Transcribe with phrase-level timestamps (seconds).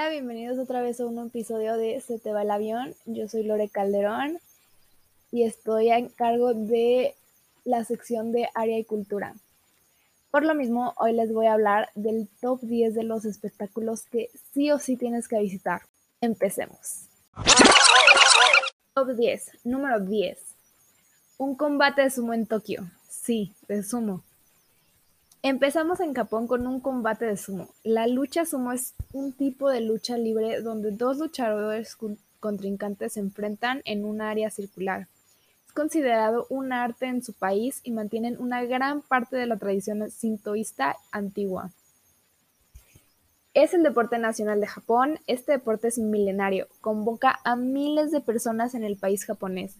[0.00, 2.94] Hola, bienvenidos otra vez a un episodio de Se te va el avión.
[3.04, 4.38] Yo soy Lore Calderón
[5.30, 7.14] y estoy a cargo de
[7.66, 9.34] la sección de área y cultura.
[10.30, 14.30] Por lo mismo, hoy les voy a hablar del top 10 de los espectáculos que
[14.54, 15.82] sí o sí tienes que visitar.
[16.22, 17.02] Empecemos.
[18.94, 19.50] Top 10.
[19.64, 20.38] Número 10.
[21.36, 22.90] Un combate de sumo en Tokio.
[23.06, 24.24] Sí, de sumo.
[25.42, 27.70] Empezamos en Japón con un combate de sumo.
[27.82, 31.96] La lucha sumo es un tipo de lucha libre donde dos luchadores
[32.40, 35.08] contrincantes se enfrentan en un área circular.
[35.66, 40.10] Es considerado un arte en su país y mantienen una gran parte de la tradición
[40.10, 41.70] sintoísta antigua.
[43.54, 45.20] Es el deporte nacional de Japón.
[45.26, 46.68] Este deporte es milenario.
[46.82, 49.76] Convoca a miles de personas en el país japonés.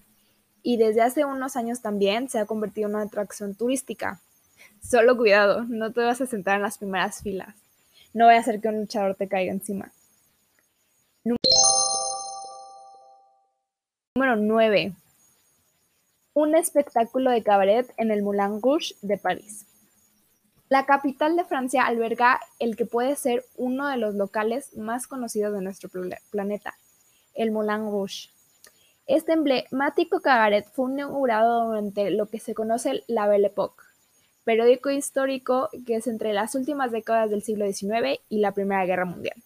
[0.63, 4.23] Y desde hace unos años también se ha convertido en una atracción turística.
[4.83, 7.55] Solo cuidado, no te vas a sentar en las primeras filas.
[8.13, 9.93] No vaya a ser que un luchador te caiga encima.
[14.17, 14.93] Número 9.
[16.35, 19.67] Un espectáculo de cabaret en el Moulin Rouge de París.
[20.69, 25.53] La capital de Francia alberga el que puede ser uno de los locales más conocidos
[25.53, 25.91] de nuestro
[26.31, 26.75] planeta,
[27.35, 28.31] el Moulin Rouge.
[29.07, 33.83] Este emblemático cabaret fue inaugurado durante lo que se conoce la Belle Époque,
[34.45, 39.05] periódico histórico que es entre las últimas décadas del siglo XIX y la Primera Guerra
[39.05, 39.37] Mundial.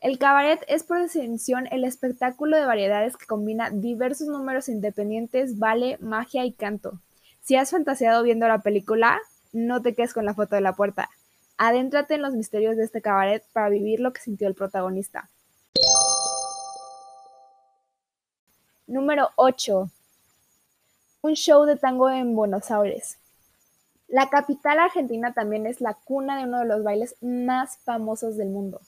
[0.00, 5.96] El cabaret es por definición el espectáculo de variedades que combina diversos números independientes, baile,
[6.00, 7.00] magia y canto.
[7.40, 9.18] Si has fantaseado viendo la película,
[9.52, 11.08] no te quedes con la foto de la puerta.
[11.56, 15.30] Adéntrate en los misterios de este cabaret para vivir lo que sintió el protagonista.
[18.86, 19.90] Número 8.
[21.22, 23.16] Un show de tango en Buenos Aires.
[24.14, 28.48] La capital argentina también es la cuna de uno de los bailes más famosos del
[28.48, 28.80] mundo.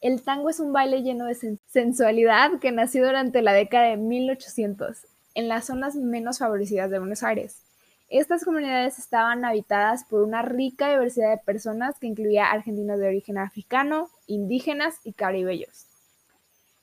[0.00, 5.04] El tango es un baile lleno de sensualidad que nació durante la década de 1800
[5.34, 7.64] en las zonas menos favorecidas de Buenos Aires.
[8.08, 13.38] Estas comunidades estaban habitadas por una rica diversidad de personas que incluía argentinos de origen
[13.38, 15.86] africano, indígenas y caribeños.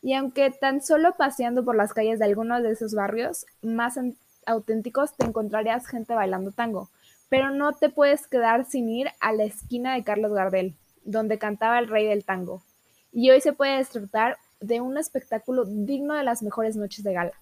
[0.02, 3.98] Y aunque tan solo paseando por las calles de algunos de esos barrios más
[4.46, 6.90] auténticos te encontrarías gente bailando tango,
[7.30, 11.80] pero no te puedes quedar sin ir a la esquina de Carlos Gardel, donde cantaba
[11.80, 12.64] el rey del tango.
[13.12, 17.34] Y hoy se puede disfrutar de un espectáculo digno de las mejores noches de gala.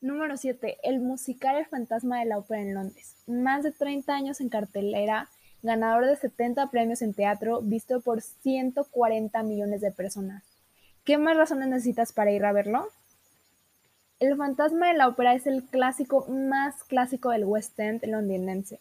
[0.00, 0.78] Número 7.
[0.82, 3.16] El musical El fantasma de la ópera en Londres.
[3.26, 5.28] Más de 30 años en cartelera,
[5.62, 10.44] ganador de 70 premios en teatro, visto por 140 millones de personas.
[11.04, 12.88] ¿Qué más razones necesitas para ir a verlo?
[14.20, 18.78] El fantasma de la ópera es el clásico más clásico del West End londinense,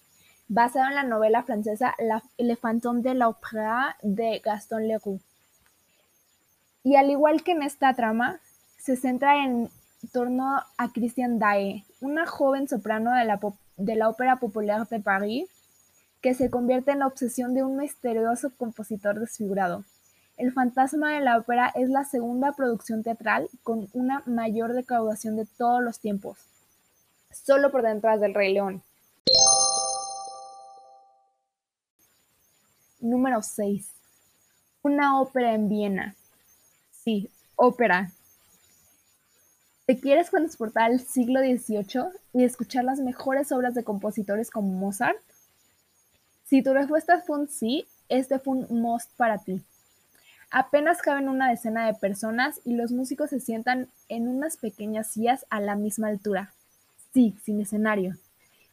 [0.47, 1.95] basado en la novela francesa
[2.37, 5.19] Le fantôme de l'Opéra de Gaston Leroux.
[6.83, 8.39] Y al igual que en esta trama,
[8.77, 9.69] se centra en
[10.11, 13.39] torno a Christiane Dae, una joven soprano de la,
[13.77, 15.49] de la Ópera Populaire de París,
[16.21, 19.83] que se convierte en la obsesión de un misterioso compositor desfigurado.
[20.35, 25.45] El Fantasma de la Ópera es la segunda producción teatral con una mayor recaudación de
[25.45, 26.39] todos los tiempos,
[27.31, 28.81] solo por detrás del Rey León.
[32.99, 33.87] Número 6.
[34.81, 36.15] Una ópera en Viena.
[36.91, 38.09] Sí, ópera.
[39.85, 45.17] ¿Te quieres transportar al siglo XVIII y escuchar las mejores obras de compositores como Mozart?
[46.45, 49.61] Si tu respuesta fue un sí, este fue un must para ti.
[50.55, 55.47] Apenas caben una decena de personas y los músicos se sientan en unas pequeñas sillas
[55.49, 56.53] a la misma altura.
[57.11, 58.15] Sí, sin escenario.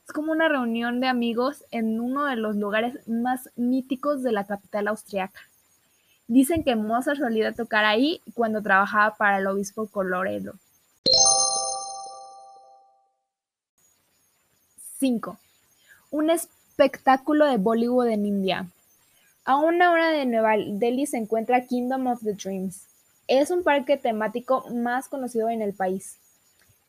[0.04, 4.44] Es como una reunión de amigos en uno de los lugares más míticos de la
[4.44, 5.40] capital austriaca.
[6.28, 10.56] Dicen que Mozart solía tocar ahí cuando trabajaba para el obispo Coloredo.
[14.98, 15.38] 5.
[16.10, 18.66] Un espectáculo de Bollywood en India.
[19.50, 22.86] A una hora de Nueva Delhi se encuentra Kingdom of the Dreams.
[23.26, 26.18] Es un parque temático más conocido en el país.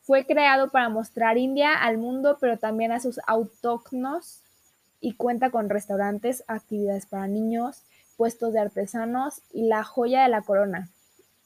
[0.02, 4.42] Fue creado para mostrar India al mundo, pero también a sus autóctonos
[5.00, 7.82] y cuenta con restaurantes, actividades para niños,
[8.16, 10.88] puestos de artesanos y la joya de la corona,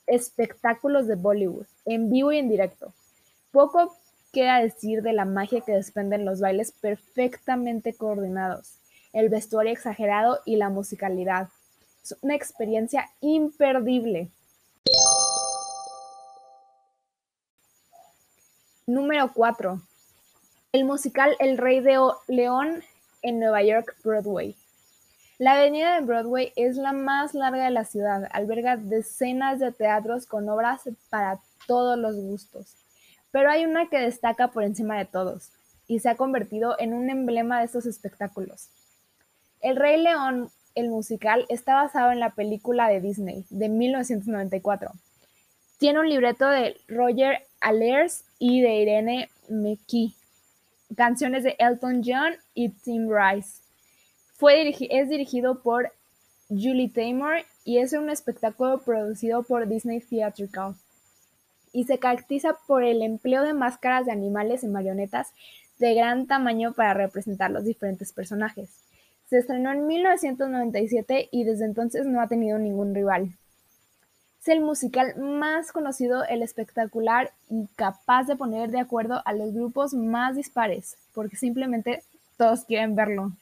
[0.07, 2.93] espectáculos de Bollywood, en vivo y en directo.
[3.53, 3.97] Poco
[4.35, 8.75] queda decir de la magia que desprenden los bailes perfectamente coordinados
[9.17, 11.49] el vestuario exagerado y la musicalidad.
[12.03, 14.29] Es una experiencia imperdible.
[18.87, 19.81] Número 4.
[20.73, 21.99] El musical El Rey de
[22.29, 22.83] León
[23.23, 24.55] en Nueva York Broadway.
[25.39, 30.27] La avenida de Broadway es la más larga de la ciudad, alberga decenas de teatros
[30.27, 32.75] con obras para todos los gustos.
[33.31, 35.53] Pero hay una que destaca por encima de todos,
[35.87, 38.69] y se ha convertido en un emblema de estos espectáculos.
[39.67, 44.93] El Rey León, el musical, está basado en la película de Disney de 1994.
[45.79, 50.15] Tiene un libreto de Roger Allers y de Irene McKee,
[50.97, 53.61] canciones de Elton John y Tim Rice.
[54.89, 55.91] Es dirigido por
[56.49, 60.77] Julie Taymor y es un espectáculo producido por Disney Theatrical
[61.73, 65.33] y se caracteriza por el empleo de máscaras de animales y marionetas
[65.81, 68.86] de gran tamaño para representar los diferentes personajes.
[69.29, 73.33] Se estrenó en 1997 y desde entonces no ha tenido ningún rival.
[74.41, 79.53] Es el musical más conocido, el espectacular y capaz de poner de acuerdo a los
[79.53, 82.05] grupos más dispares, porque simplemente
[82.37, 83.33] todos quieren verlo.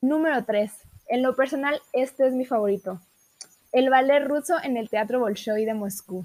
[0.00, 0.72] Número 3.
[1.08, 3.00] En lo personal, este es mi favorito.
[3.70, 6.24] El ballet ruso en el Teatro Bolshoi de Moscú.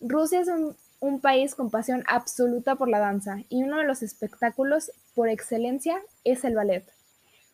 [0.00, 4.02] Rusia es un un país con pasión absoluta por la danza, y uno de los
[4.02, 6.84] espectáculos por excelencia es el ballet.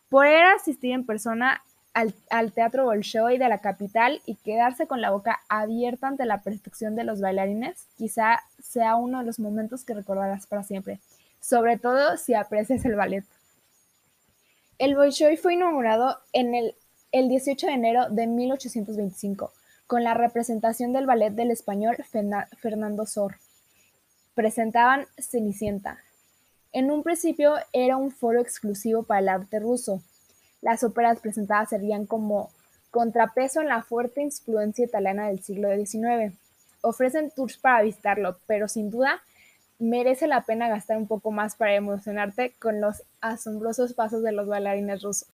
[0.09, 1.62] Poder asistir en persona
[1.94, 6.97] al, Teatro Bolshoi de la capital y quedarse con la boca abierta ante la perfección
[6.97, 11.00] de los bailarines, quizá sea uno de los momentos que recordarás para siempre,
[11.41, 13.25] sobre todo si aprecias el ballet.
[14.79, 16.75] El Bolshoi fue inaugurado en el,
[17.12, 19.53] el 18 de enero de 1825
[19.93, 21.99] con la representación del ballet del español
[22.56, 23.35] Fernando Sor.
[24.35, 25.99] Presentaban Cenicienta.
[26.73, 30.00] En un principio era un foro exclusivo para el arte ruso.
[30.62, 32.49] Las óperas presentadas servían como
[32.91, 36.39] contrapeso en la fuerte influencia italiana del siglo XIX.
[36.81, 39.21] Ofrecen tours para visitarlo, pero sin duda
[39.79, 44.49] merece la pena gastar un poco más para emocionarte con los asombrosos pasos de los
[44.49, 45.29] bailarines rusos.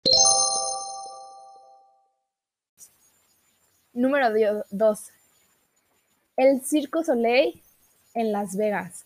[3.98, 4.28] Número
[4.70, 5.10] 2.
[6.36, 7.60] El Circo Soleil
[8.14, 9.04] en Las Vegas.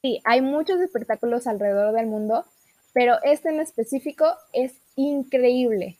[0.00, 2.44] Sí, hay muchos espectáculos alrededor del mundo,
[2.92, 5.98] pero este en específico es increíble.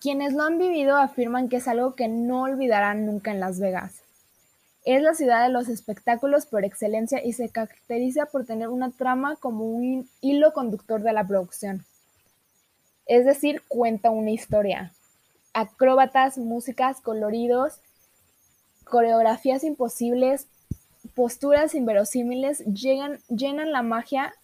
[0.00, 4.00] Quienes lo han vivido afirman que es algo que no olvidarán nunca en Las Vegas.
[4.86, 9.36] Es la ciudad de los espectáculos por excelencia y se caracteriza por tener una trama
[9.36, 11.84] como un hilo conductor de la producción
[13.06, 14.92] es decir, cuenta una historia.
[15.54, 17.80] Acróbatas, músicas, coloridos,
[18.84, 20.48] coreografías imposibles,
[21.14, 24.34] posturas inverosímiles llenan la magia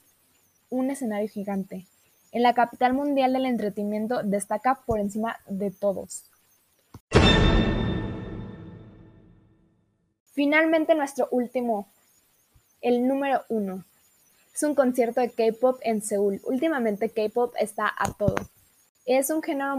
[0.70, 1.86] un escenario gigante.
[2.32, 6.24] En la capital mundial del entretenimiento destaca por encima de todos.
[10.32, 11.88] Finalmente nuestro último,
[12.80, 13.84] el número uno.
[14.54, 16.40] Es un concierto de K-pop en Seúl.
[16.44, 18.36] Últimamente K-pop está a todo.
[19.06, 19.76] Es un género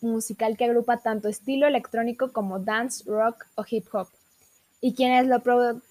[0.00, 4.08] musical que agrupa tanto estilo electrónico como dance, rock o hip hop,
[4.80, 5.42] y quienes lo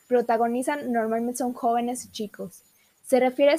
[0.08, 2.64] protagonizan normalmente son jóvenes y chicos.
[3.06, 3.56] Se refiere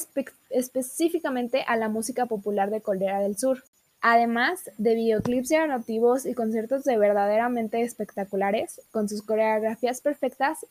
[0.51, 3.63] específicamente a la música popular de Corea del Sur,
[4.01, 10.67] además de videoclips llamativos y conciertos de verdaderamente espectaculares, con sus coreografías perfectas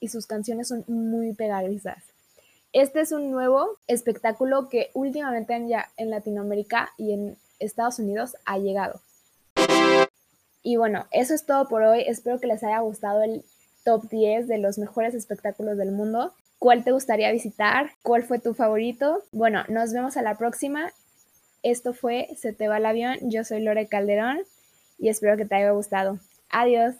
[0.00, 2.13] y sus canciones son muy pegadizas.
[2.74, 9.00] Este es un nuevo espectáculo que últimamente en Latinoamérica y en Estados Unidos ha llegado.
[10.64, 12.02] Y bueno, eso es todo por hoy.
[12.04, 13.44] Espero que les haya gustado el
[13.84, 16.32] top 10 de los mejores espectáculos del mundo.
[16.58, 17.92] ¿Cuál te gustaría visitar?
[18.02, 19.22] ¿Cuál fue tu favorito?
[19.30, 20.90] Bueno, nos vemos a la próxima.
[21.62, 23.18] Esto fue Se te va el avión.
[23.22, 24.40] Yo soy Lore Calderón
[24.98, 26.18] y espero que te haya gustado.
[26.50, 26.96] Adiós.